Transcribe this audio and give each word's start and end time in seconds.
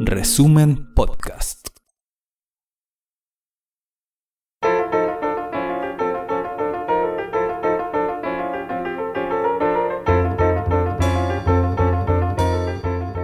Resumen 0.00 0.92
Podcast. 0.94 1.68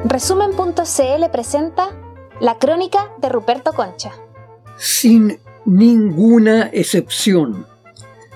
Resumen.cl 0.04 1.30
presenta 1.30 1.90
La 2.40 2.58
crónica 2.58 3.10
de 3.18 3.28
Ruperto 3.28 3.74
Concha. 3.74 4.12
Sin 4.78 5.38
ninguna 5.66 6.70
excepción, 6.72 7.66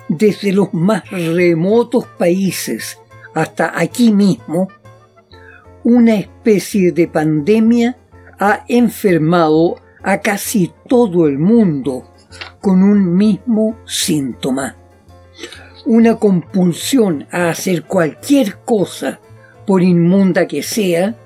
desde 0.09 0.53
los 0.53 0.75
más 0.75 1.09
remotos 1.11 2.05
países 2.19 2.99
hasta 3.35 3.79
aquí 3.79 4.13
mismo, 4.13 4.69
una 5.85 6.17
especie 6.17 6.93
de 6.93 7.09
pandemia 7.09 7.97
ha 8.39 8.65
enfermado 8.69 9.77
a 10.03 10.21
casi 10.21 10.73
todo 10.89 11.27
el 11.27 11.39
mundo 11.39 12.11
con 12.61 12.83
un 12.83 13.17
mismo 13.17 13.77
síntoma. 13.85 14.77
Una 15.87 16.17
compulsión 16.17 17.27
a 17.31 17.49
hacer 17.49 17.85
cualquier 17.85 18.59
cosa, 18.65 19.21
por 19.67 19.83
inmunda 19.83 20.47
que 20.47 20.63
sea, 20.63 21.17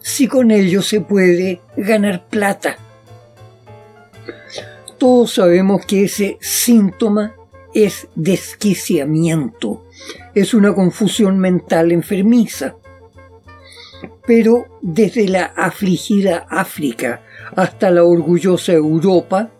si 0.00 0.26
con 0.26 0.50
ello 0.50 0.82
se 0.82 1.00
puede 1.00 1.60
ganar 1.76 2.28
plata. 2.28 2.76
Todos 4.98 5.34
sabemos 5.34 5.84
que 5.86 6.04
ese 6.04 6.38
síntoma 6.40 7.34
es 7.74 8.08
desquiciamiento, 8.14 9.84
es 10.34 10.54
una 10.54 10.74
confusión 10.74 11.38
mental 11.38 11.92
enfermiza. 11.92 12.76
Pero 14.26 14.66
desde 14.82 15.28
la 15.28 15.44
afligida 15.44 16.46
África 16.48 17.22
hasta 17.56 17.90
la 17.90 18.04
orgullosa 18.04 18.72
Europa, 18.72 19.50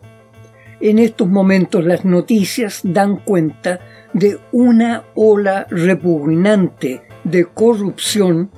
en 0.80 0.98
estos 0.98 1.28
momentos 1.28 1.84
las 1.84 2.04
noticias 2.04 2.80
dan 2.84 3.16
cuenta 3.16 3.80
de 4.12 4.38
una 4.52 5.04
ola 5.14 5.66
repugnante 5.70 7.02
de 7.24 7.46
corrupción 7.46 8.50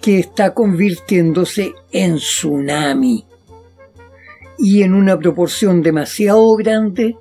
que 0.00 0.18
está 0.18 0.54
convirtiéndose 0.54 1.72
en 1.92 2.16
tsunami. 2.16 3.26
Y 4.58 4.82
en 4.82 4.94
una 4.94 5.18
proporción 5.18 5.82
demasiado 5.82 6.54
grande, 6.56 7.16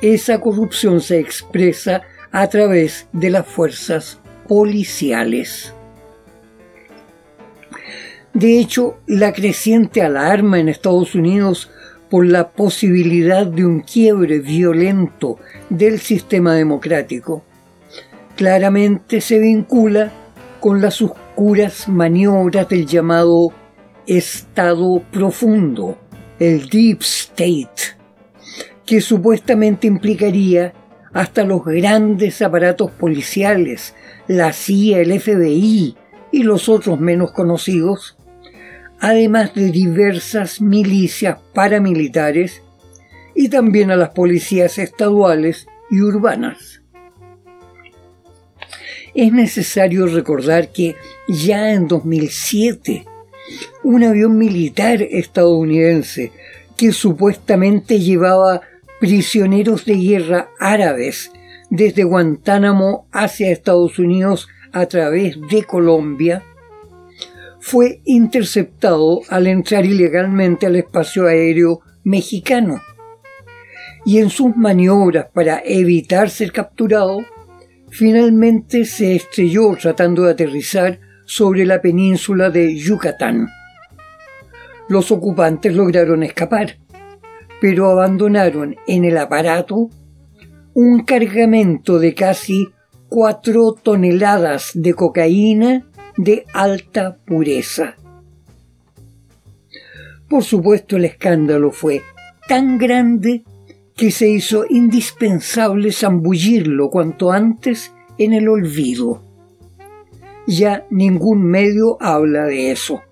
esa 0.00 0.40
corrupción 0.40 1.00
se 1.00 1.18
expresa 1.18 2.02
a 2.32 2.48
través 2.48 3.08
de 3.12 3.30
las 3.30 3.46
fuerzas 3.46 4.20
policiales. 4.48 5.74
De 8.34 8.58
hecho, 8.58 8.98
la 9.06 9.32
creciente 9.32 10.02
alarma 10.02 10.60
en 10.60 10.68
Estados 10.68 11.14
Unidos 11.14 11.70
por 12.08 12.26
la 12.26 12.50
posibilidad 12.50 13.46
de 13.46 13.64
un 13.64 13.80
quiebre 13.80 14.40
violento 14.40 15.38
del 15.68 16.00
sistema 16.00 16.54
democrático 16.54 17.44
claramente 18.40 19.20
se 19.20 19.38
vincula 19.38 20.10
con 20.60 20.80
las 20.80 21.02
oscuras 21.02 21.88
maniobras 21.88 22.66
del 22.70 22.86
llamado 22.86 23.52
Estado 24.06 25.02
profundo, 25.12 25.98
el 26.38 26.70
Deep 26.70 27.02
State, 27.02 27.98
que 28.86 29.02
supuestamente 29.02 29.86
implicaría 29.86 30.72
hasta 31.12 31.44
los 31.44 31.62
grandes 31.66 32.40
aparatos 32.40 32.90
policiales, 32.92 33.94
la 34.26 34.54
CIA, 34.54 35.00
el 35.00 35.20
FBI 35.20 35.96
y 36.32 36.42
los 36.42 36.70
otros 36.70 36.98
menos 36.98 37.32
conocidos, 37.32 38.16
además 39.00 39.54
de 39.54 39.70
diversas 39.70 40.60
milicias 40.60 41.38
paramilitares 41.54 42.62
y 43.34 43.48
también 43.48 43.90
a 43.90 43.96
las 43.96 44.10
policías 44.10 44.78
estaduales 44.78 45.66
y 45.90 46.00
urbanas. 46.00 46.82
Es 49.14 49.32
necesario 49.32 50.06
recordar 50.06 50.70
que 50.72 50.94
ya 51.28 51.72
en 51.72 51.88
2007 51.88 53.06
un 53.82 54.04
avión 54.04 54.38
militar 54.38 55.02
estadounidense 55.02 56.32
que 56.76 56.92
supuestamente 56.92 57.98
llevaba 57.98 58.60
prisioneros 59.00 59.84
de 59.84 59.94
guerra 59.94 60.50
árabes 60.58 61.32
desde 61.70 62.04
Guantánamo 62.04 63.06
hacia 63.12 63.50
Estados 63.50 63.98
Unidos 63.98 64.48
a 64.72 64.86
través 64.86 65.36
de 65.50 65.64
Colombia, 65.64 66.44
fue 67.60 68.00
interceptado 68.04 69.20
al 69.28 69.46
entrar 69.46 69.84
ilegalmente 69.84 70.66
al 70.66 70.76
espacio 70.76 71.26
aéreo 71.26 71.80
mexicano. 72.02 72.80
Y 74.04 74.18
en 74.18 74.30
sus 74.30 74.56
maniobras 74.56 75.26
para 75.32 75.62
evitar 75.64 76.30
ser 76.30 76.52
capturado, 76.52 77.20
finalmente 77.90 78.86
se 78.86 79.14
estrelló 79.14 79.76
tratando 79.76 80.22
de 80.22 80.32
aterrizar 80.32 81.00
sobre 81.26 81.66
la 81.66 81.82
península 81.82 82.50
de 82.50 82.76
Yucatán. 82.76 83.48
Los 84.88 85.12
ocupantes 85.12 85.74
lograron 85.74 86.22
escapar, 86.22 86.78
pero 87.60 87.90
abandonaron 87.90 88.74
en 88.86 89.04
el 89.04 89.18
aparato 89.18 89.90
un 90.72 91.04
cargamento 91.04 91.98
de 91.98 92.14
casi 92.14 92.68
cuatro 93.08 93.74
toneladas 93.74 94.70
de 94.74 94.94
cocaína 94.94 95.89
de 96.16 96.44
alta 96.52 97.16
pureza. 97.24 97.96
Por 100.28 100.44
supuesto 100.44 100.96
el 100.96 101.06
escándalo 101.06 101.70
fue 101.72 102.02
tan 102.48 102.78
grande 102.78 103.44
que 103.96 104.10
se 104.10 104.28
hizo 104.28 104.64
indispensable 104.68 105.92
zambullirlo 105.92 106.88
cuanto 106.90 107.32
antes 107.32 107.92
en 108.16 108.32
el 108.32 108.48
olvido. 108.48 109.22
Ya 110.46 110.86
ningún 110.90 111.44
medio 111.44 111.96
habla 112.00 112.44
de 112.44 112.70
eso. 112.70 113.02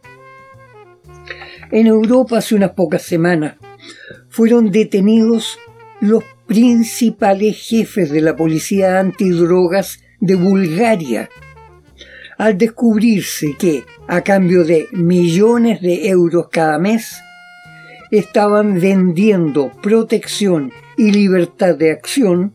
En 1.71 1.87
Europa 1.87 2.39
hace 2.39 2.55
unas 2.55 2.71
pocas 2.71 3.03
semanas 3.03 3.57
fueron 4.29 4.71
detenidos 4.71 5.59
los 6.01 6.25
principales 6.47 7.57
jefes 7.69 8.11
de 8.11 8.23
la 8.23 8.37
policía 8.37 8.99
antidrogas 8.99 10.01
de 10.21 10.35
Bulgaria, 10.35 11.29
al 12.39 12.57
descubrirse 12.57 13.57
que, 13.59 13.85
a 14.07 14.23
cambio 14.23 14.65
de 14.65 14.89
millones 14.93 15.83
de 15.83 16.09
euros 16.09 16.49
cada 16.51 16.79
mes, 16.79 17.21
estaban 18.11 18.81
vendiendo 18.81 19.73
protección 19.83 20.73
y 20.97 21.11
libertad 21.11 21.77
de 21.77 21.91
acción 21.91 22.55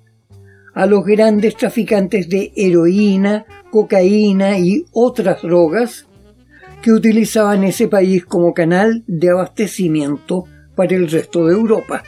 a 0.73 0.85
los 0.85 1.05
grandes 1.05 1.55
traficantes 1.55 2.29
de 2.29 2.51
heroína, 2.55 3.45
cocaína 3.69 4.57
y 4.57 4.85
otras 4.91 5.41
drogas 5.41 6.07
que 6.81 6.91
utilizaban 6.91 7.63
ese 7.63 7.87
país 7.87 8.25
como 8.25 8.53
canal 8.53 9.03
de 9.05 9.29
abastecimiento 9.29 10.45
para 10.75 10.95
el 10.95 11.09
resto 11.09 11.45
de 11.45 11.53
Europa. 11.53 12.03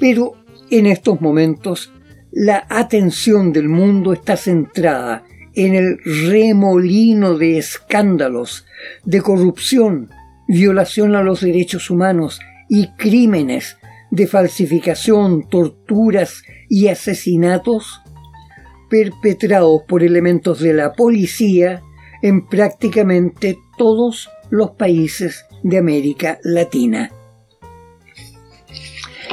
Pero 0.00 0.32
en 0.70 0.86
estos 0.86 1.20
momentos 1.20 1.92
la 2.30 2.66
atención 2.68 3.52
del 3.52 3.68
mundo 3.68 4.12
está 4.12 4.36
centrada 4.36 5.24
en 5.58 5.74
el 5.74 5.98
remolino 6.04 7.36
de 7.36 7.58
escándalos, 7.58 8.64
de 9.04 9.20
corrupción, 9.20 10.08
violación 10.46 11.16
a 11.16 11.24
los 11.24 11.40
derechos 11.40 11.90
humanos 11.90 12.38
y 12.68 12.92
crímenes 12.92 13.76
de 14.12 14.28
falsificación, 14.28 15.48
torturas 15.48 16.44
y 16.68 16.86
asesinatos 16.86 18.02
perpetrados 18.88 19.82
por 19.88 20.04
elementos 20.04 20.60
de 20.60 20.74
la 20.74 20.92
policía 20.92 21.82
en 22.22 22.46
prácticamente 22.46 23.58
todos 23.76 24.30
los 24.50 24.70
países 24.70 25.44
de 25.64 25.78
América 25.78 26.38
Latina. 26.44 27.10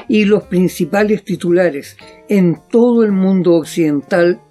Y 0.07 0.25
los 0.25 0.45
principales 0.45 1.23
titulares 1.23 1.97
en 2.29 2.57
todo 2.71 3.03
el 3.03 3.11
mundo 3.11 3.53
occidental 3.53 4.41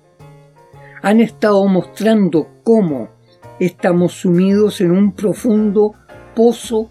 han 1.04 1.20
estado 1.20 1.68
mostrando 1.68 2.48
cómo 2.62 3.10
estamos 3.60 4.14
sumidos 4.14 4.80
en 4.80 4.90
un 4.90 5.12
profundo 5.12 5.92
pozo 6.34 6.90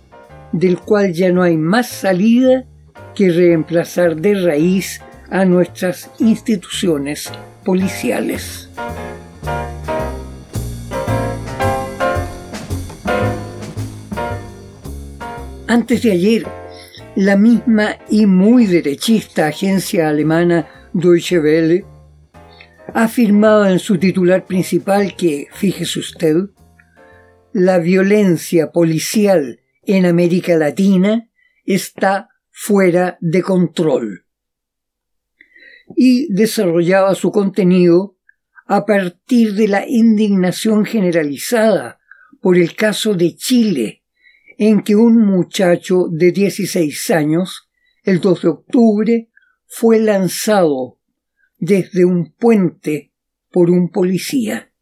del 0.51 0.77
cual 0.77 1.13
ya 1.13 1.31
no 1.31 1.42
hay 1.42 1.57
más 1.57 1.88
salida 1.88 2.63
que 3.15 3.31
reemplazar 3.31 4.15
de 4.15 4.36
raíz 4.36 5.01
a 5.31 5.45
nuestras 5.45 6.12
instituciones 6.19 7.31
policiales. 7.65 8.69
Antes 15.66 16.04
de 16.04 16.12
ayer, 16.12 16.45
la 17.16 17.36
misma 17.36 17.98
y 18.12 18.27
muy 18.27 18.68
derechista 18.68 19.48
agencia 19.48 20.07
alemana 20.07 20.68
Deutsche 20.94 21.39
Welle 21.39 21.93
afirmaba 22.94 23.71
en 23.71 23.80
su 23.80 23.97
titular 23.97 24.45
principal 24.45 25.15
que, 25.15 25.47
fíjese 25.53 26.00
usted, 26.00 26.35
la 27.53 27.77
violencia 27.80 28.71
policial 28.71 29.59
en 29.83 30.06
América 30.06 30.56
Latina 30.57 31.30
está 31.65 32.30
fuera 32.50 33.18
de 33.21 33.41
control. 33.41 34.25
Y 35.95 36.33
desarrollaba 36.33 37.13
su 37.15 37.31
contenido 37.31 38.18
a 38.65 38.85
partir 38.85 39.53
de 39.53 39.68
la 39.68 39.88
indignación 39.88 40.85
generalizada 40.85 42.00
por 42.41 42.57
el 42.57 42.75
caso 42.75 43.13
de 43.13 43.35
Chile, 43.35 44.03
en 44.57 44.81
que 44.81 44.95
un 44.95 45.25
muchacho 45.25 46.07
de 46.09 46.31
16 46.31 47.12
años, 47.12 47.69
el 48.03 48.19
2 48.19 48.41
de 48.41 48.47
octubre, 48.47 49.30
fue 49.65 50.00
lanzado 50.00 51.00
desde 51.65 52.04
un 52.04 52.33
puente 52.33 53.13
por 53.50 53.69
un 53.69 53.89
policía. 53.89 54.74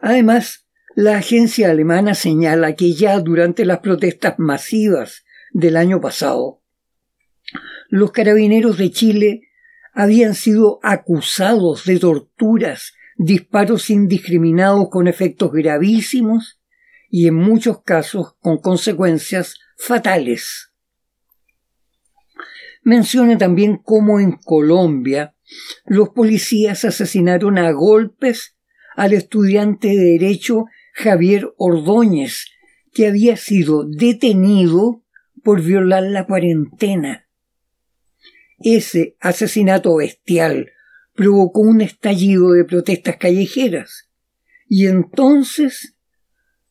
Además, 0.00 0.66
la 0.94 1.18
agencia 1.18 1.70
alemana 1.70 2.14
señala 2.14 2.74
que 2.76 2.94
ya 2.94 3.20
durante 3.20 3.66
las 3.66 3.80
protestas 3.80 4.36
masivas 4.38 5.26
del 5.52 5.76
año 5.76 6.00
pasado, 6.00 6.62
los 7.90 8.10
carabineros 8.12 8.78
de 8.78 8.90
Chile 8.90 9.42
habían 9.92 10.34
sido 10.34 10.80
acusados 10.82 11.84
de 11.84 11.98
torturas, 11.98 12.94
disparos 13.18 13.90
indiscriminados 13.90 14.88
con 14.88 15.08
efectos 15.08 15.52
gravísimos 15.52 16.58
y 17.10 17.28
en 17.28 17.34
muchos 17.34 17.82
casos 17.82 18.34
con 18.40 18.56
consecuencias 18.62 19.58
fatales. 19.76 20.71
Menciona 22.82 23.38
también 23.38 23.76
cómo 23.76 24.20
en 24.20 24.32
Colombia 24.32 25.34
los 25.86 26.10
policías 26.10 26.84
asesinaron 26.84 27.58
a 27.58 27.70
golpes 27.72 28.56
al 28.96 29.12
estudiante 29.12 29.88
de 29.88 30.18
Derecho 30.18 30.64
Javier 30.94 31.52
Ordóñez, 31.56 32.46
que 32.92 33.06
había 33.06 33.36
sido 33.36 33.84
detenido 33.84 35.02
por 35.42 35.62
violar 35.62 36.02
la 36.02 36.26
cuarentena. 36.26 37.26
Ese 38.58 39.16
asesinato 39.20 39.96
bestial 39.96 40.70
provocó 41.14 41.60
un 41.60 41.80
estallido 41.80 42.52
de 42.52 42.64
protestas 42.64 43.16
callejeras, 43.16 44.10
y 44.68 44.86
entonces 44.86 45.96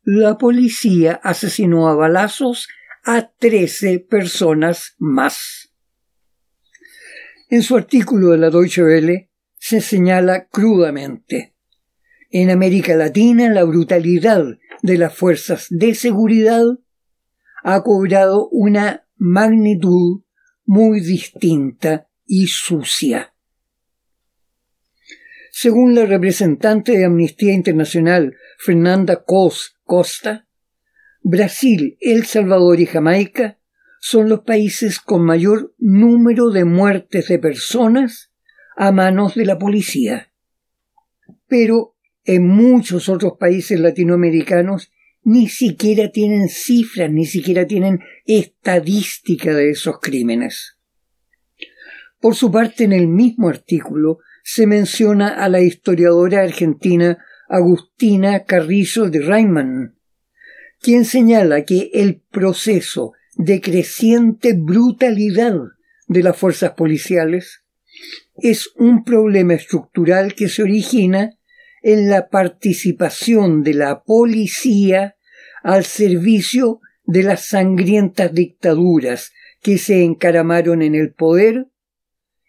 la 0.03 0.37
policía 0.37 1.19
asesinó 1.23 1.89
a 1.89 1.95
balazos 1.95 2.67
a 3.03 3.29
trece 3.31 3.99
personas 3.99 4.95
más. 4.97 5.70
En 7.51 7.63
su 7.63 7.75
artículo 7.75 8.30
de 8.30 8.38
la 8.38 8.50
Deutsche 8.50 8.81
Welle 8.81 9.30
se 9.59 9.81
señala 9.81 10.48
crudamente 10.48 11.53
en 12.30 12.50
América 12.50 12.95
Latina 12.95 13.50
la 13.50 13.65
brutalidad 13.65 14.57
de 14.81 14.98
las 14.98 15.13
fuerzas 15.13 15.68
de 15.69 15.94
seguridad 15.94 16.63
ha 17.62 17.83
cobrado 17.83 18.48
una 18.51 19.06
magnitud 19.18 20.21
muy 20.63 21.01
distinta 21.01 22.07
y 22.25 22.48
sucia. 22.48 23.33
Según 25.51 25.94
la 25.94 26.06
representante 26.06 26.94
de 26.97 27.04
Amnistía 27.04 27.51
Internacional 27.51 28.33
Fernanda 28.59 29.25
Cos 29.25 29.75
Costa, 29.83 30.47
Brasil, 31.21 31.97
El 32.00 32.25
Salvador 32.25 32.80
y 32.80 32.86
Jamaica 32.86 33.59
son 34.03 34.30
los 34.30 34.42
países 34.42 35.00
con 35.00 35.24
mayor 35.24 35.75
número 35.77 36.50
de 36.50 36.65
muertes 36.65 37.27
de 37.27 37.38
personas 37.38 38.31
a 38.75 38.92
manos 38.92 39.36
de 39.36 39.45
la 39.45 39.59
policía. 39.59 40.33
Pero 41.48 41.95
en 42.25 42.48
muchos 42.48 43.09
otros 43.09 43.33
países 43.39 43.80
latinoamericanos 43.80 44.92
ni 45.21 45.48
siquiera 45.50 46.09
tienen 46.09 46.50
cifras, 46.50 47.12
ni 47.12 47.27
siquiera 47.27 47.68
tienen 47.68 48.00
estadística 48.25 49.53
de 49.53 49.69
esos 49.69 50.00
crímenes. 50.00 50.80
Por 52.19 52.33
su 52.33 52.51
parte, 52.51 52.86
en 52.86 52.94
el 52.94 53.07
mismo 53.07 53.50
artículo 53.50 54.18
se 54.44 54.65
menciona 54.65 55.27
a 55.27 55.47
la 55.47 55.62
historiadora 55.62 56.42
argentina 56.42 57.24
Agustina 57.47 58.45
Carrillo 58.45 59.12
de 59.12 59.19
Reimann, 59.19 59.95
quien 60.80 61.06
señala 61.06 61.65
que 61.65 61.92
el 61.94 62.19
proceso 62.31 63.13
de 63.36 63.62
creciente 63.62 64.54
brutalidad 64.54 65.56
de 66.07 66.24
las 66.24 66.38
fuerzas 66.38 66.72
policiales 66.72 67.63
es 68.36 68.72
un 68.75 69.04
problema 69.04 69.54
estructural 69.54 70.33
que 70.36 70.50
se 70.50 70.63
origina 70.63 71.38
en 71.81 72.10
la 72.10 72.30
participación 72.30 73.63
de 73.63 73.74
la 73.74 74.04
policía 74.04 75.16
al 75.63 75.86
servicio 75.86 76.80
de 77.04 77.24
las 77.24 77.45
sangrientas 77.48 78.33
dictaduras 78.33 79.31
que 79.62 79.78
se 79.78 80.04
encaramaron 80.04 80.81
en 80.81 80.95
el 80.95 81.13
poder 81.13 81.68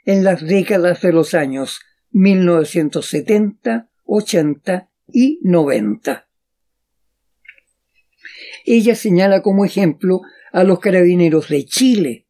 en 0.05 0.25
las 0.25 0.45
décadas 0.45 1.03
de 1.03 1.13
los 1.13 1.35
años 1.35 1.81
1970, 2.11 3.89
80 4.05 4.89
y 5.09 5.39
90. 5.43 6.29
Ella 8.65 8.95
señala 8.95 9.43
como 9.43 9.65
ejemplo 9.65 10.21
a 10.53 10.65
los 10.65 10.79
carabineros 10.79 11.49
de 11.49 11.65
Chile, 11.65 12.29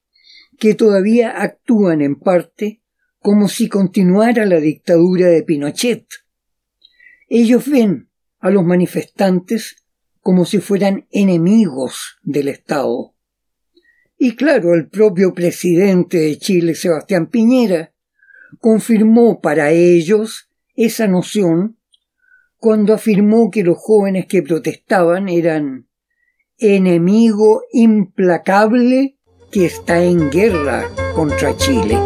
que 0.59 0.75
todavía 0.75 1.43
actúan 1.43 2.01
en 2.01 2.17
parte 2.17 2.83
como 3.19 3.49
si 3.49 3.69
continuara 3.69 4.47
la 4.47 4.61
dictadura 4.61 5.29
de 5.29 5.43
Pinochet. 5.43 6.07
Ellos 7.29 7.69
ven 7.69 8.09
a 8.39 8.51
los 8.51 8.65
manifestantes 8.65 9.85
como 10.21 10.45
si 10.45 10.59
fueran 10.59 11.07
enemigos 11.11 12.19
del 12.23 12.49
Estado. 12.49 13.15
Y 14.17 14.37
claro, 14.37 14.75
el 14.75 14.89
propio 14.89 15.35
presidente 15.35 16.19
de 16.19 16.39
Chile, 16.39 16.75
Sebastián 16.77 17.27
Piñera, 17.27 17.93
confirmó 18.61 19.41
para 19.41 19.71
ellos 19.71 20.49
esa 20.75 21.09
noción 21.09 21.79
cuando 22.57 22.95
afirmó 22.95 23.51
que 23.51 23.65
los 23.65 23.79
jóvenes 23.79 24.27
que 24.27 24.43
protestaban 24.43 25.29
eran 25.29 25.89
enemigo 26.63 27.63
implacable 27.73 29.17
que 29.51 29.67
está 29.67 30.01
en 30.03 30.31
guerra 30.31 30.89
contra 31.13 31.57
Chile. 31.57 31.99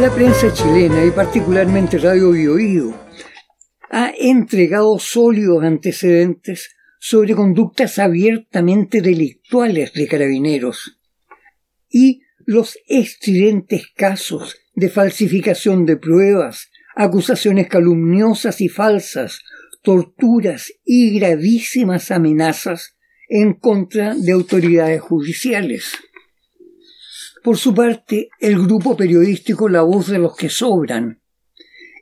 La 0.00 0.14
prensa 0.14 0.52
chilena 0.52 1.04
y 1.04 1.10
particularmente 1.10 1.98
Radio 1.98 2.30
Bioío 2.30 2.94
ha 3.90 4.12
entregado 4.16 5.00
sólidos 5.00 5.64
antecedentes 5.64 6.76
sobre 7.00 7.34
conductas 7.34 7.98
abiertamente 7.98 9.02
delictuales 9.02 9.92
de 9.94 10.06
carabineros 10.06 11.00
y 11.90 12.22
los 12.48 12.78
estridentes 12.86 13.88
casos 13.94 14.56
de 14.74 14.88
falsificación 14.88 15.84
de 15.84 15.98
pruebas, 15.98 16.70
acusaciones 16.96 17.68
calumniosas 17.68 18.62
y 18.62 18.70
falsas, 18.70 19.42
torturas 19.82 20.72
y 20.82 21.18
gravísimas 21.18 22.10
amenazas 22.10 22.96
en 23.28 23.52
contra 23.52 24.14
de 24.14 24.32
autoridades 24.32 25.02
judiciales. 25.02 25.92
Por 27.44 27.58
su 27.58 27.74
parte, 27.74 28.30
el 28.40 28.58
grupo 28.58 28.96
periodístico 28.96 29.68
La 29.68 29.82
Voz 29.82 30.06
de 30.06 30.18
los 30.18 30.34
que 30.34 30.48
Sobran, 30.48 31.20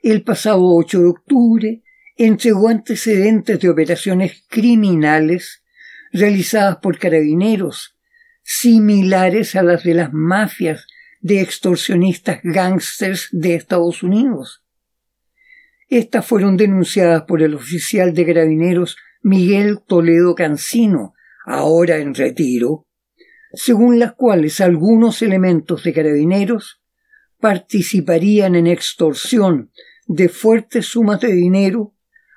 el 0.05 0.23
pasado 0.23 0.63
8 0.65 1.01
de 1.01 1.09
octubre, 1.09 1.83
entregó 2.15 2.69
antecedentes 2.69 3.59
de 3.59 3.69
operaciones 3.69 4.45
criminales 4.49 5.65
realizadas 6.13 6.77
por 6.77 7.01
carabineros, 7.01 7.96
similares 8.47 9.57
a 9.57 9.65
las 9.65 9.83
de 9.83 9.93
las 9.95 10.13
mafias 10.13 10.87
de 11.21 11.41
extorsionistas 11.41 12.39
gángsters 12.45 13.29
de 13.33 13.57
Estados 13.57 14.05
Unidos. 14.05 14.65
Estas 15.89 16.25
fueron 16.25 16.57
denunciadas 16.57 17.23
por 17.23 17.43
el 17.43 17.55
oficial 17.55 18.15
de 18.15 18.25
carabineros 18.25 18.97
Miguel 19.21 19.81
Toledo 19.85 20.37
Cancino, 20.37 21.15
ahora 21.45 21.97
en 21.99 22.15
retiro, 22.15 22.87
según 23.53 23.99
las 23.99 24.15
cuales 24.15 24.61
algunos 24.61 25.23
elementos 25.23 25.83
de 25.83 25.93
carabineros 25.93 26.81
participarían 27.41 28.55
en 28.55 28.69
extorsión 28.69 29.73
de 30.07 30.29
fuertes 30.29 30.87
sumas 30.87 31.21
de 31.21 31.33
dinero 31.33 31.95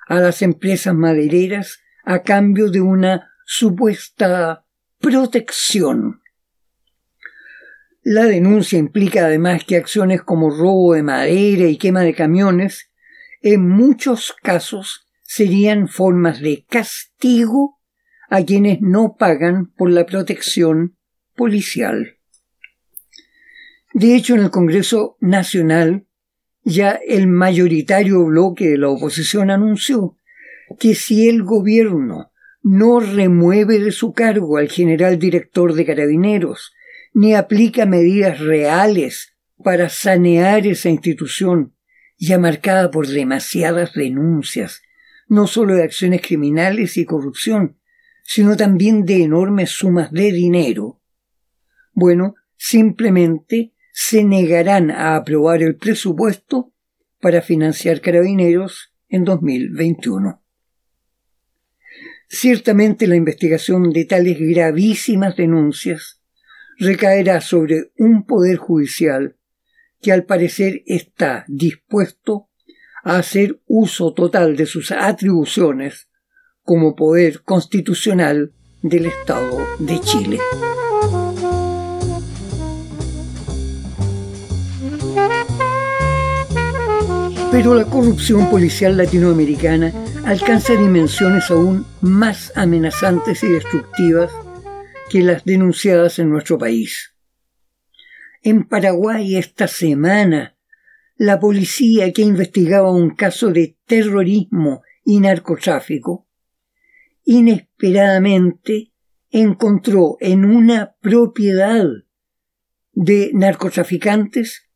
a 0.08 0.18
las 0.18 0.42
empresas 0.42 0.94
madereras 0.94 1.78
a 2.04 2.22
cambio 2.22 2.68
de 2.68 2.80
una 2.80 3.30
supuesta 3.46 4.64
protección. 5.00 6.20
La 8.02 8.24
denuncia 8.24 8.78
implica 8.78 9.24
además 9.24 9.64
que 9.64 9.76
acciones 9.76 10.22
como 10.22 10.50
robo 10.50 10.94
de 10.94 11.02
madera 11.02 11.64
y 11.64 11.78
quema 11.78 12.02
de 12.02 12.14
camiones 12.14 12.90
en 13.40 13.66
muchos 13.68 14.34
casos 14.42 15.06
serían 15.22 15.88
formas 15.88 16.40
de 16.40 16.64
castigo 16.68 17.78
a 18.28 18.44
quienes 18.44 18.80
no 18.80 19.16
pagan 19.18 19.72
por 19.76 19.90
la 19.90 20.04
protección 20.04 20.96
policial. 21.34 22.18
De 23.94 24.14
hecho, 24.14 24.34
en 24.34 24.42
el 24.42 24.50
Congreso 24.50 25.16
Nacional, 25.20 26.06
ya 26.62 26.90
el 27.06 27.26
mayoritario 27.26 28.24
bloque 28.26 28.68
de 28.68 28.78
la 28.78 28.88
oposición 28.88 29.50
anunció 29.50 30.16
que 30.78 30.94
si 30.94 31.28
el 31.28 31.42
gobierno 31.42 32.29
no 32.62 33.00
remueve 33.00 33.78
de 33.78 33.92
su 33.92 34.12
cargo 34.12 34.58
al 34.58 34.68
general 34.68 35.18
director 35.18 35.74
de 35.74 35.86
carabineros, 35.86 36.72
ni 37.12 37.34
aplica 37.34 37.86
medidas 37.86 38.38
reales 38.40 39.36
para 39.62 39.88
sanear 39.88 40.66
esa 40.66 40.88
institución, 40.88 41.74
ya 42.18 42.38
marcada 42.38 42.90
por 42.90 43.06
demasiadas 43.06 43.94
denuncias, 43.94 44.82
no 45.28 45.46
solo 45.46 45.74
de 45.74 45.84
acciones 45.84 46.22
criminales 46.22 46.96
y 46.96 47.04
corrupción, 47.04 47.78
sino 48.22 48.56
también 48.56 49.04
de 49.04 49.24
enormes 49.24 49.70
sumas 49.70 50.12
de 50.12 50.32
dinero, 50.32 51.00
bueno, 51.92 52.34
simplemente 52.56 53.74
se 53.92 54.24
negarán 54.24 54.90
a 54.90 55.16
aprobar 55.16 55.62
el 55.62 55.76
presupuesto 55.76 56.72
para 57.20 57.42
financiar 57.42 58.00
carabineros 58.00 58.94
en 59.08 59.24
2021. 59.24 60.42
Ciertamente 62.32 63.08
la 63.08 63.16
investigación 63.16 63.90
de 63.90 64.04
tales 64.04 64.38
gravísimas 64.38 65.34
denuncias 65.36 66.20
recaerá 66.78 67.40
sobre 67.40 67.90
un 67.98 68.24
poder 68.24 68.56
judicial 68.56 69.36
que 70.00 70.12
al 70.12 70.24
parecer 70.26 70.84
está 70.86 71.44
dispuesto 71.48 72.48
a 73.02 73.16
hacer 73.16 73.60
uso 73.66 74.14
total 74.14 74.56
de 74.56 74.66
sus 74.66 74.92
atribuciones 74.92 76.08
como 76.62 76.94
poder 76.94 77.42
constitucional 77.42 78.52
del 78.80 79.06
Estado 79.06 79.66
de 79.80 80.00
Chile. 80.00 80.38
Pero 87.50 87.74
la 87.74 87.86
corrupción 87.86 88.48
policial 88.48 88.96
latinoamericana 88.96 89.92
alcanza 90.24 90.74
dimensiones 90.74 91.50
aún 91.50 91.86
más 92.00 92.52
amenazantes 92.56 93.42
y 93.42 93.48
destructivas 93.48 94.30
que 95.10 95.22
las 95.22 95.44
denunciadas 95.44 96.18
en 96.18 96.30
nuestro 96.30 96.58
país. 96.58 97.14
En 98.42 98.64
Paraguay 98.64 99.36
esta 99.36 99.66
semana, 99.66 100.56
la 101.16 101.40
policía 101.40 102.12
que 102.12 102.22
investigaba 102.22 102.92
un 102.92 103.10
caso 103.10 103.50
de 103.50 103.76
terrorismo 103.86 104.82
y 105.04 105.20
narcotráfico, 105.20 106.26
inesperadamente 107.24 108.92
encontró 109.30 110.16
en 110.20 110.44
una 110.44 110.96
propiedad 111.00 111.84
de 112.92 113.30
narcotraficantes 113.34 114.70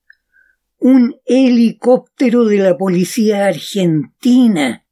un 0.78 1.16
helicóptero 1.24 2.44
de 2.44 2.58
la 2.58 2.76
policía 2.76 3.46
argentina 3.46 4.83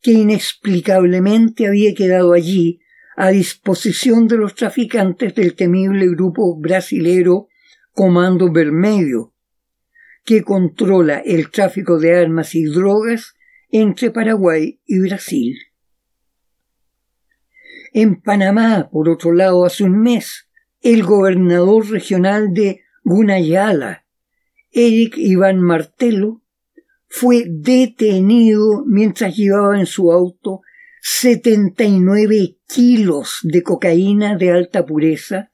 que 0.00 0.12
inexplicablemente 0.12 1.66
había 1.66 1.94
quedado 1.94 2.32
allí 2.32 2.80
a 3.16 3.30
disposición 3.30 4.28
de 4.28 4.36
los 4.36 4.54
traficantes 4.54 5.34
del 5.34 5.54
temible 5.54 6.06
grupo 6.08 6.56
brasilero 6.56 7.48
Comando 7.92 8.52
Vermelho, 8.52 9.34
que 10.24 10.44
controla 10.44 11.18
el 11.18 11.50
tráfico 11.50 11.98
de 11.98 12.14
armas 12.14 12.54
y 12.54 12.64
drogas 12.64 13.34
entre 13.70 14.10
Paraguay 14.10 14.80
y 14.86 15.00
Brasil. 15.00 15.58
En 17.92 18.20
Panamá, 18.20 18.88
por 18.90 19.08
otro 19.08 19.32
lado, 19.32 19.64
hace 19.64 19.82
un 19.82 20.00
mes, 20.00 20.48
el 20.80 21.02
gobernador 21.02 21.90
regional 21.90 22.52
de 22.52 22.82
Gunayala, 23.02 24.04
Eric 24.70 25.16
Iván 25.16 25.60
Martelo 25.60 26.42
fue 27.08 27.44
detenido 27.48 28.84
mientras 28.86 29.36
llevaba 29.36 29.78
en 29.78 29.86
su 29.86 30.12
auto 30.12 30.60
79 31.00 32.58
kilos 32.66 33.38
de 33.42 33.62
cocaína 33.62 34.36
de 34.36 34.50
alta 34.50 34.84
pureza 34.84 35.50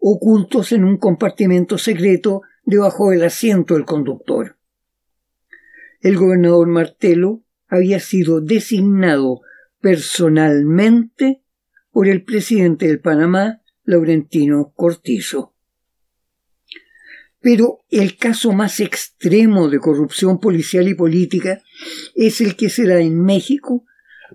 ocultos 0.00 0.72
en 0.72 0.84
un 0.84 0.96
compartimento 0.96 1.78
secreto 1.78 2.42
debajo 2.64 3.10
del 3.10 3.24
asiento 3.24 3.74
del 3.74 3.84
conductor. 3.84 4.58
El 6.00 6.16
gobernador 6.16 6.68
Martelo 6.68 7.42
había 7.66 8.00
sido 8.00 8.40
designado 8.40 9.40
personalmente 9.80 11.42
por 11.90 12.06
el 12.06 12.22
presidente 12.24 12.86
del 12.86 13.00
Panamá, 13.00 13.62
Laurentino 13.84 14.72
Cortizo. 14.76 15.54
Pero 17.40 17.80
el 17.88 18.16
caso 18.16 18.52
más 18.52 18.80
extremo 18.80 19.68
de 19.68 19.78
corrupción 19.78 20.40
policial 20.40 20.88
y 20.88 20.94
política 20.94 21.62
es 22.14 22.40
el 22.40 22.56
que 22.56 22.68
se 22.68 22.86
da 22.86 23.00
en 23.00 23.22
México 23.22 23.84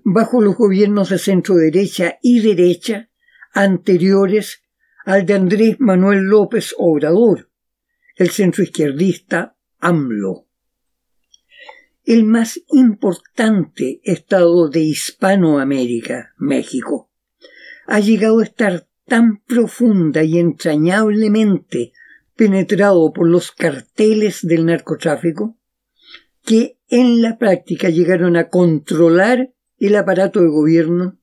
bajo 0.04 0.42
los 0.42 0.56
gobiernos 0.56 1.10
de 1.10 1.20
centro 1.20 1.56
derecha 1.56 2.18
y 2.22 2.40
derecha 2.40 3.10
anteriores 3.54 4.62
al 5.06 5.26
de 5.26 5.34
Andrés 5.34 5.76
Manuel 5.80 6.24
López 6.24 6.74
Obrador, 6.78 7.50
el 8.16 8.30
centroizquierdista 8.30 9.58
AMLO. 9.80 10.48
El 12.06 12.26
más 12.26 12.60
importante 12.70 14.02
estado 14.04 14.70
de 14.70 14.82
Hispanoamérica, 14.82 16.34
México, 16.38 17.10
ha 17.86 18.00
llegado 18.00 18.40
a 18.40 18.44
estar 18.44 18.88
tan 19.06 19.42
profunda 19.44 20.24
y 20.24 20.40
entrañablemente 20.40 21.94
penetrado 22.36 23.12
por 23.14 23.28
los 23.28 23.52
carteles 23.52 24.40
del 24.42 24.66
narcotráfico 24.66 25.58
que 26.44 26.80
en 26.90 27.22
la 27.22 27.38
práctica 27.38 27.90
llegaron 27.90 28.36
a 28.36 28.50
controlar 28.50 29.54
el 29.78 29.96
aparato 29.96 30.42
de 30.42 30.48
gobierno 30.48 31.20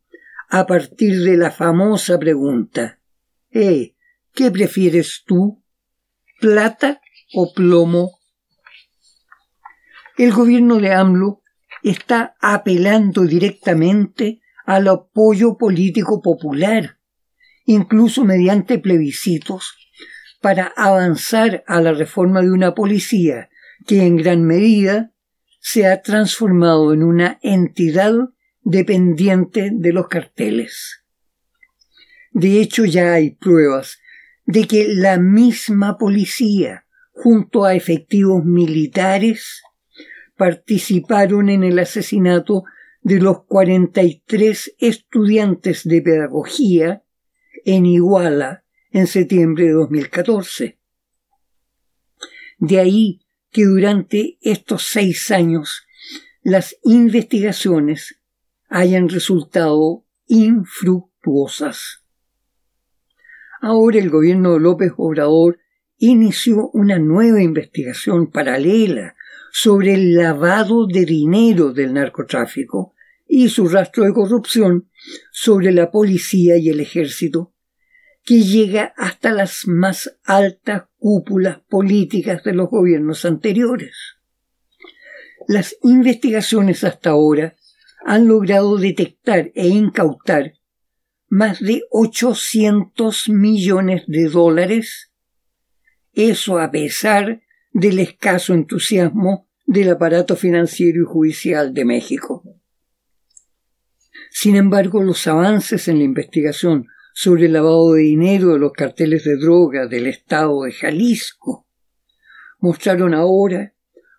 a 0.49 0.67
partir 0.67 1.23
de 1.23 1.37
la 1.37 1.51
famosa 1.51 2.19
pregunta 2.19 3.01
eh, 3.51 3.97
¿qué 4.33 4.51
prefieres 4.51 5.25
tú? 5.27 5.63
¿Plata 6.41 7.01
o 7.35 7.53
plomo? 7.53 8.19
El 10.17 10.33
gobierno 10.33 10.79
de 10.79 10.93
AMLO 10.93 11.43
está 11.83 12.37
apelando 12.41 13.23
directamente 13.23 14.41
al 14.65 14.87
apoyo 14.89 15.57
político 15.57 16.21
popular, 16.23 16.99
incluso 17.65 18.25
mediante 18.25 18.79
plebiscitos 18.79 19.75
para 20.41 20.73
avanzar 20.77 21.65
a 21.67 21.81
la 21.81 21.93
reforma 21.93 22.43
de 22.43 22.51
una 22.51 22.75
policía 22.75 23.51
que 23.87 24.03
en 24.05 24.17
gran 24.17 24.45
medida 24.45 25.13
se 25.61 25.87
ha 25.87 26.01
transformado 26.03 26.93
en 26.93 27.03
una 27.03 27.39
entidad 27.43 28.15
dependiente 28.63 29.71
de 29.73 29.93
los 29.93 30.09
carteles. 30.09 31.03
De 32.33 32.61
hecho, 32.61 32.85
ya 32.85 33.15
hay 33.15 33.33
pruebas 33.33 33.99
de 34.47 34.67
que 34.67 34.89
la 34.89 35.19
misma 35.19 35.99
policía, 35.99 36.87
junto 37.13 37.65
a 37.65 37.75
efectivos 37.75 38.45
militares, 38.45 39.63
participaron 40.37 41.51
en 41.51 41.65
el 41.65 41.79
asesinato 41.79 42.65
de 43.03 43.21
los 43.21 43.45
43 43.45 44.75
estudiantes 44.79 45.85
de 45.85 46.03
pedagogía 46.03 47.03
en 47.65 47.87
Iguala 47.87 48.65
en 48.93 49.07
septiembre 49.07 49.67
de 49.67 49.73
2014. 49.73 50.79
De 52.59 52.79
ahí 52.79 53.21
que 53.51 53.65
durante 53.65 54.39
estos 54.41 54.85
seis 54.85 55.31
años 55.31 55.87
las 56.43 56.77
investigaciones 56.83 58.21
hayan 58.69 59.09
resultado 59.09 60.05
infructuosas. 60.27 62.05
Ahora 63.61 63.99
el 63.99 64.11
gobierno 64.11 64.55
de 64.55 64.61
López 64.61 64.93
Obrador 64.97 65.59
inició 65.99 66.71
una 66.73 66.99
nueva 66.99 67.43
investigación 67.43 68.31
paralela 68.31 69.17
sobre 69.53 69.95
el 69.95 70.15
lavado 70.15 70.87
de 70.87 71.05
dinero 71.05 71.73
del 71.73 71.93
narcotráfico 71.93 72.95
y 73.29 73.49
su 73.49 73.69
rastro 73.69 74.05
de 74.05 74.13
corrupción 74.13 74.89
sobre 75.31 75.73
la 75.73 75.91
policía 75.91 76.57
y 76.57 76.69
el 76.69 76.81
ejército 76.81 77.53
que 78.25 78.43
llega 78.43 78.93
hasta 78.97 79.33
las 79.33 79.67
más 79.67 80.17
altas 80.25 80.85
cúpulas 80.99 81.61
políticas 81.69 82.45
de 82.45 82.55
los 82.55 82.69
gobiernos 82.69 83.25
anteriores. 83.25 83.97
Las 85.49 85.77
investigaciones 85.83 86.85
hasta 86.85 87.11
ahora 87.11 87.57
han 88.05 88.29
logrado 88.29 88.77
detectar 88.77 89.51
e 89.55 89.69
incautar 89.69 90.55
más 91.29 91.61
de 91.61 91.83
800 91.91 93.29
millones 93.29 94.03
de 94.07 94.29
dólares, 94.29 95.13
eso 96.13 96.59
a 96.59 96.71
pesar 96.71 97.43
del 97.73 98.01
escaso 98.01 98.53
entusiasmo 98.53 99.49
del 99.65 99.91
aparato 99.91 100.35
financiero 100.35 101.03
y 101.03 101.07
judicial 101.07 101.73
de 101.73 101.85
México. 101.85 102.43
Sin 104.31 104.57
embargo, 104.57 105.03
los 105.03 105.27
avances 105.27 105.87
en 105.89 105.99
la 105.99 106.05
investigación 106.05 106.89
sobre 107.13 107.47
el 107.47 107.53
lavado 107.53 107.95
de 107.95 108.03
dinero 108.03 108.53
de 108.53 108.59
los 108.59 108.73
carteles 108.73 109.25
de 109.25 109.37
droga 109.37 109.87
del 109.87 110.07
estado 110.07 110.63
de 110.63 110.73
Jalisco 110.73 111.67
mostraron 112.61 113.15
ahora 113.15 113.75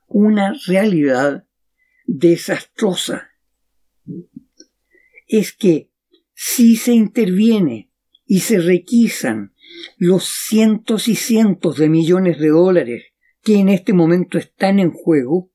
una 0.08 0.54
realidad 0.68 1.46
desastrosa. 2.06 3.30
Es 5.28 5.54
que 5.54 5.90
si 6.34 6.76
se 6.76 6.92
interviene 6.92 7.92
y 8.26 8.42
se 8.42 8.60
requisan 8.60 9.54
los 9.98 10.26
cientos 10.26 11.08
y 11.08 11.16
cientos 11.16 11.78
de 11.78 11.88
millones 11.88 12.40
de 12.40 12.50
dólares 12.50 13.04
que 13.42 13.58
en 13.58 13.70
este 13.70 13.94
momento 13.94 14.38
están 14.38 14.80
en 14.80 14.92
juego, 14.92 15.52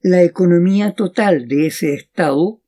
la 0.00 0.22
economía 0.22 0.92
total 0.92 1.46
de 1.46 1.66
ese 1.66 1.94
Estado 1.94 2.60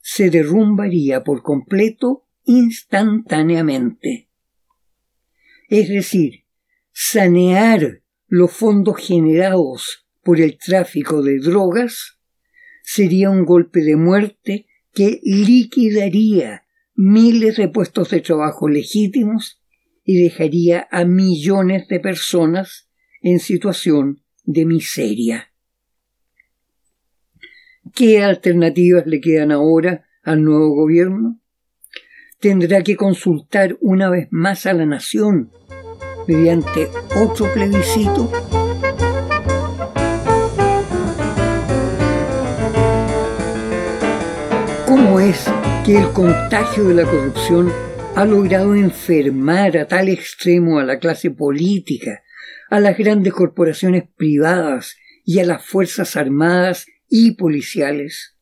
se 0.00 0.30
derrumbaría 0.30 1.24
por 1.24 1.42
completo 1.42 2.27
instantáneamente. 2.48 4.30
Es 5.68 5.90
decir, 5.90 6.46
sanear 6.92 8.02
los 8.26 8.50
fondos 8.50 8.96
generados 8.96 10.08
por 10.24 10.40
el 10.40 10.56
tráfico 10.56 11.22
de 11.22 11.40
drogas 11.40 12.18
sería 12.82 13.28
un 13.28 13.44
golpe 13.44 13.82
de 13.82 13.96
muerte 13.96 14.66
que 14.94 15.20
liquidaría 15.22 16.64
miles 16.94 17.58
de 17.58 17.68
puestos 17.68 18.10
de 18.10 18.22
trabajo 18.22 18.66
legítimos 18.66 19.62
y 20.02 20.22
dejaría 20.22 20.88
a 20.90 21.04
millones 21.04 21.86
de 21.88 22.00
personas 22.00 22.88
en 23.20 23.40
situación 23.40 24.22
de 24.44 24.64
miseria. 24.64 25.52
¿Qué 27.94 28.24
alternativas 28.24 29.06
le 29.06 29.20
quedan 29.20 29.52
ahora 29.52 30.08
al 30.22 30.42
nuevo 30.42 30.74
gobierno? 30.74 31.42
Tendrá 32.40 32.84
que 32.84 32.94
consultar 32.94 33.76
una 33.80 34.10
vez 34.10 34.28
más 34.30 34.64
a 34.66 34.72
la 34.72 34.86
nación 34.86 35.50
mediante 36.28 36.88
otro 37.16 37.52
plebiscito. 37.52 38.30
¿Cómo 44.86 45.18
es 45.18 45.46
que 45.84 45.98
el 45.98 46.12
contagio 46.12 46.84
de 46.84 46.94
la 46.94 47.10
corrupción 47.10 47.72
ha 48.14 48.24
logrado 48.24 48.76
enfermar 48.76 49.76
a 49.76 49.88
tal 49.88 50.08
extremo 50.08 50.78
a 50.78 50.84
la 50.84 51.00
clase 51.00 51.32
política, 51.32 52.22
a 52.70 52.78
las 52.78 52.96
grandes 52.96 53.32
corporaciones 53.32 54.04
privadas 54.16 54.96
y 55.24 55.40
a 55.40 55.44
las 55.44 55.64
Fuerzas 55.64 56.14
Armadas 56.14 56.86
y 57.08 57.32
policiales? 57.32 58.36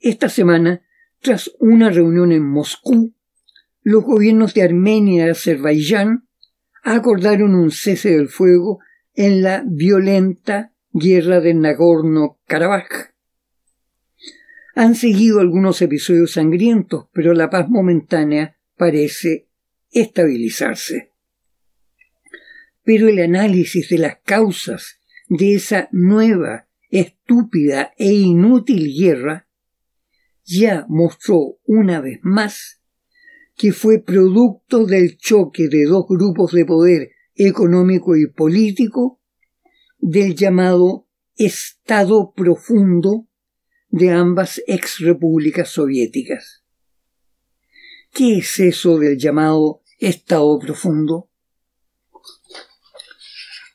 Esta 0.00 0.30
semana, 0.30 0.87
tras 1.20 1.50
una 1.58 1.90
reunión 1.90 2.32
en 2.32 2.48
Moscú, 2.48 3.14
los 3.82 4.04
gobiernos 4.04 4.54
de 4.54 4.62
Armenia 4.62 5.26
y 5.26 5.30
Azerbaiyán 5.30 6.28
acordaron 6.82 7.54
un 7.54 7.70
cese 7.70 8.10
del 8.10 8.28
fuego 8.28 8.80
en 9.14 9.42
la 9.42 9.64
violenta 9.66 10.72
guerra 10.92 11.40
de 11.40 11.54
Nagorno-Karabaj. 11.54 13.12
Han 14.74 14.94
seguido 14.94 15.40
algunos 15.40 15.82
episodios 15.82 16.32
sangrientos, 16.32 17.06
pero 17.12 17.34
la 17.34 17.50
paz 17.50 17.68
momentánea 17.68 18.56
parece 18.76 19.48
estabilizarse. 19.90 21.12
Pero 22.84 23.08
el 23.08 23.18
análisis 23.18 23.88
de 23.88 23.98
las 23.98 24.18
causas 24.24 25.00
de 25.28 25.54
esa 25.54 25.88
nueva, 25.90 26.68
estúpida 26.90 27.92
e 27.98 28.12
inútil 28.12 28.94
guerra 28.96 29.47
ya 30.48 30.86
mostró 30.88 31.58
una 31.64 32.00
vez 32.00 32.20
más 32.22 32.80
que 33.54 33.72
fue 33.72 33.98
producto 33.98 34.86
del 34.86 35.18
choque 35.18 35.68
de 35.68 35.84
dos 35.84 36.06
grupos 36.08 36.52
de 36.52 36.64
poder 36.64 37.10
económico 37.34 38.16
y 38.16 38.30
político 38.30 39.20
del 39.98 40.34
llamado 40.34 41.06
Estado 41.36 42.32
profundo 42.34 43.28
de 43.90 44.10
ambas 44.10 44.62
ex 44.66 45.00
repúblicas 45.00 45.68
soviéticas. 45.68 46.64
¿Qué 48.12 48.38
es 48.38 48.58
eso 48.58 48.98
del 48.98 49.18
llamado 49.18 49.82
Estado 49.98 50.58
profundo? 50.58 51.30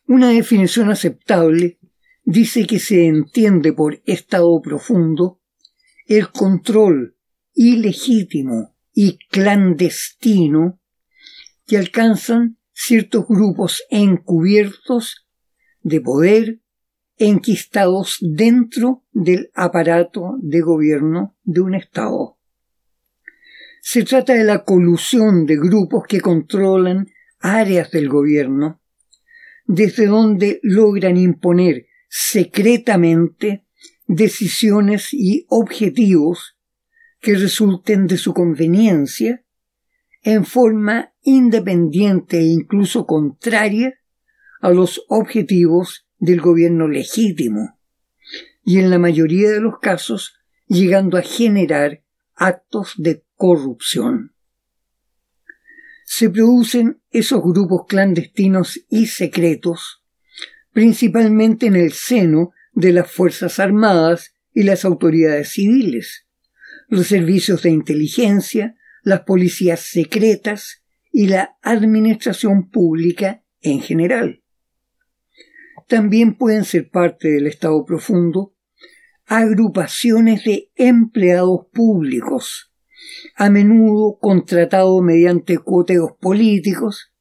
Una 0.08 0.30
definición 0.30 0.90
aceptable 0.90 1.80
dice 2.24 2.66
que 2.66 2.80
se 2.80 3.06
entiende 3.06 3.74
por 3.74 4.02
Estado 4.06 4.60
profundo 4.62 5.43
el 6.06 6.30
control 6.32 7.16
ilegítimo 7.54 8.76
y 8.94 9.18
clandestino 9.30 10.80
que 11.66 11.78
alcanzan 11.78 12.58
ciertos 12.74 13.28
grupos 13.28 13.84
encubiertos 13.89 15.26
de 15.82 16.02
poder 16.02 16.60
enquistados 17.18 18.18
dentro 18.22 19.04
del 19.12 19.50
aparato 19.54 20.38
de 20.42 20.62
gobierno 20.62 21.36
de 21.44 21.62
un 21.62 21.76
Estado. 21.76 22.38
Se 23.82 24.04
trata 24.04 24.34
de 24.34 24.44
la 24.44 24.63
colusión 24.63 25.46
de 25.46 25.58
grupos 25.58 26.06
que 26.08 26.22
controlan 26.22 27.08
áreas 27.39 27.92
del 27.92 28.10
gobierno, 28.10 28.82
desde 29.66 30.08
donde 30.08 30.60
logran 30.63 31.18
imponer 31.18 31.88
secretamente 32.10 33.62
decisiones 34.15 35.13
y 35.13 35.45
objetivos 35.49 36.58
que 37.19 37.36
resulten 37.36 38.08
de 38.08 38.17
su 38.17 38.34
conveniencia 38.34 39.43
en 40.21 40.45
forma 40.45 41.13
independiente 41.21 42.39
e 42.39 42.45
incluso 42.45 43.06
contraria 43.06 43.99
a 44.62 44.69
los 44.71 45.04
objetivos 45.10 46.08
del 46.19 46.41
gobierno 46.41 46.88
legítimo 46.88 47.78
y 48.63 48.80
en 48.80 48.89
la 48.89 48.99
mayoría 48.99 49.49
de 49.52 49.60
los 49.60 49.80
casos 49.80 50.36
llegando 50.67 51.17
a 51.17 51.21
generar 51.21 52.04
actos 52.36 52.93
de 52.97 53.23
corrupción. 53.36 54.34
Se 56.06 56.30
producen 56.30 57.02
esos 57.12 57.41
grupos 57.41 57.86
clandestinos 57.88 58.80
y 58.89 59.08
secretos 59.08 60.04
principalmente 60.73 61.67
en 61.67 61.76
el 61.76 61.93
seno 61.93 62.52
de 62.74 62.92
las 62.92 63.12
Fuerzas 63.12 63.60
Armadas 63.60 64.34
y 64.54 64.64
las 64.64 64.86
autoridades 64.86 65.50
civiles, 65.50 66.28
los 66.88 67.08
servicios 67.08 67.64
de 67.64 67.70
inteligencia, 67.70 68.76
las 69.04 69.22
policías 69.22 69.80
secretas 69.82 70.84
y 71.12 71.28
la 71.28 71.58
administración 71.62 72.70
pública 72.70 73.44
en 73.62 73.82
general. 73.82 74.44
También 75.88 76.36
pueden 76.36 76.66
ser 76.66 76.90
parte 76.90 77.30
del 77.30 77.48
Estado 77.48 77.84
profundo 77.86 78.54
agrupaciones 79.26 80.44
de 80.44 80.70
empleados 80.76 81.68
públicos, 81.72 82.74
a 83.36 83.50
menudo 83.50 84.18
contratados 84.20 85.02
mediante 85.02 85.58
cuoteos 85.58 86.12
políticos, 86.20 87.14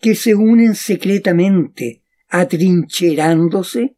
que 0.00 0.14
se 0.14 0.34
unen 0.34 0.74
secretamente, 0.74 2.02
atrincherándose, 2.28 3.96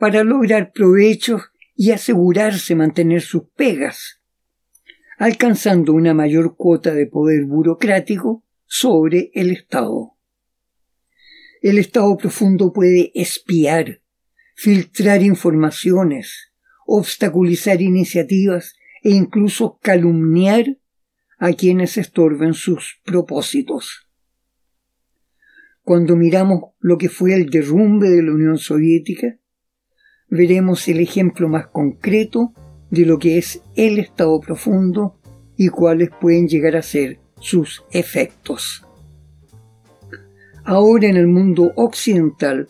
para 0.00 0.24
lograr 0.24 0.72
provechos 0.72 1.42
y 1.76 1.90
asegurarse 1.90 2.74
mantener 2.74 3.20
sus 3.20 3.42
pegas, 3.54 4.22
alcanzando 5.18 5.92
una 5.92 6.14
mayor 6.14 6.56
cuota 6.56 6.94
de 6.94 7.06
poder 7.06 7.44
burocrático 7.44 8.42
sobre 8.64 9.30
el 9.34 9.50
Estado. 9.50 10.16
El 11.60 11.76
Estado 11.76 12.16
profundo 12.16 12.72
puede 12.72 13.12
espiar, 13.14 14.00
filtrar 14.54 15.22
informaciones, 15.22 16.50
obstaculizar 16.86 17.82
iniciativas 17.82 18.76
e 19.02 19.10
incluso 19.10 19.78
calumniar 19.82 20.78
a 21.36 21.52
quienes 21.52 21.98
estorben 21.98 22.54
sus 22.54 23.02
propósitos. 23.04 24.08
Cuando 25.82 26.16
miramos 26.16 26.72
lo 26.78 26.96
que 26.96 27.10
fue 27.10 27.34
el 27.34 27.50
derrumbe 27.50 28.08
de 28.08 28.22
la 28.22 28.32
Unión 28.32 28.56
Soviética, 28.56 29.36
veremos 30.30 30.86
el 30.88 31.00
ejemplo 31.00 31.48
más 31.48 31.66
concreto 31.66 32.54
de 32.90 33.04
lo 33.04 33.18
que 33.18 33.38
es 33.38 33.62
el 33.74 33.98
estado 33.98 34.40
profundo 34.40 35.18
y 35.56 35.68
cuáles 35.68 36.10
pueden 36.20 36.48
llegar 36.48 36.76
a 36.76 36.82
ser 36.82 37.20
sus 37.40 37.84
efectos. 37.90 38.86
Ahora 40.64 41.08
en 41.08 41.16
el 41.16 41.26
mundo 41.26 41.72
occidental, 41.76 42.68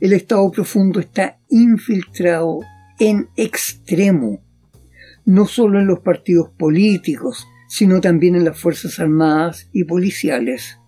el 0.00 0.12
estado 0.12 0.50
profundo 0.50 1.00
está 1.00 1.38
infiltrado 1.48 2.60
en 2.98 3.28
extremo, 3.36 4.42
no 5.24 5.46
solo 5.46 5.80
en 5.80 5.86
los 5.86 6.00
partidos 6.00 6.50
políticos, 6.50 7.46
sino 7.68 8.00
también 8.00 8.36
en 8.36 8.44
las 8.44 8.60
Fuerzas 8.60 9.00
Armadas 9.00 9.68
y 9.72 9.84
policiales. 9.84 10.78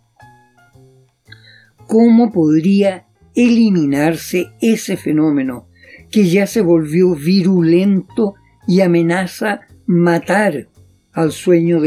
¿Cómo 1.87 2.31
podría 2.31 3.07
eliminarse 3.35 4.53
ese 4.61 4.97
fenómeno 4.97 5.69
que 6.15 6.29
ya 6.29 6.47
se 6.47 6.61
volvió 6.61 7.17
virulento 7.17 8.35
y 8.69 8.83
amenaza 8.83 9.63
matar 9.85 10.69
al 11.13 11.33
sueño 11.33 11.81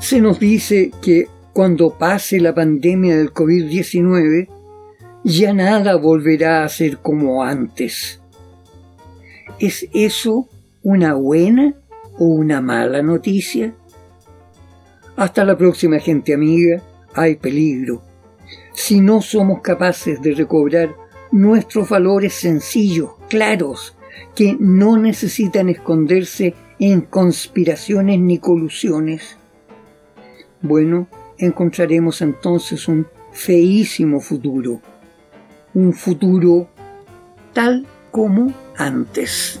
Se 0.00 0.20
nos 0.20 0.40
dice 0.40 0.90
que 1.00 1.28
cuando 1.52 1.96
pase 1.96 2.40
la 2.40 2.52
pandemia 2.52 3.16
del 3.16 3.32
COVID-19, 3.32 4.48
ya 5.22 5.54
nada 5.54 5.94
volverá 5.94 6.64
a 6.64 6.68
ser 6.68 6.98
como 6.98 7.44
antes. 7.44 8.20
¿Es 9.60 9.88
eso 9.94 10.48
una 10.82 11.14
buena 11.14 11.76
o 12.18 12.24
una 12.24 12.60
mala 12.60 13.00
noticia? 13.00 13.76
Hasta 15.14 15.44
la 15.44 15.56
próxima 15.56 16.00
gente 16.00 16.34
amiga, 16.34 16.82
hay 17.14 17.36
peligro. 17.36 18.02
Si 18.74 19.00
no 19.00 19.20
somos 19.20 19.60
capaces 19.60 20.20
de 20.22 20.34
recobrar 20.34 20.94
nuestros 21.30 21.88
valores 21.88 22.34
sencillos, 22.34 23.10
claros, 23.28 23.96
que 24.34 24.56
no 24.58 24.96
necesitan 24.96 25.68
esconderse 25.68 26.54
en 26.78 27.02
conspiraciones 27.02 28.18
ni 28.20 28.38
colusiones, 28.38 29.36
bueno, 30.60 31.08
encontraremos 31.38 32.22
entonces 32.22 32.86
un 32.88 33.06
feísimo 33.32 34.20
futuro, 34.20 34.80
un 35.74 35.92
futuro 35.92 36.68
tal 37.52 37.86
como 38.10 38.52
antes. 38.76 39.60